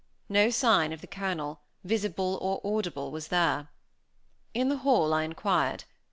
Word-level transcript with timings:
No 0.29 0.49
sign 0.49 0.93
of 0.93 1.01
the 1.01 1.05
Colonel, 1.05 1.61
visible 1.83 2.39
or 2.41 2.59
audible, 2.65 3.11
was 3.11 3.27
there. 3.27 3.69
In 4.51 4.67
the 4.67 4.77
hall 4.77 5.13
I 5.13 5.21
inquired. 5.21 5.83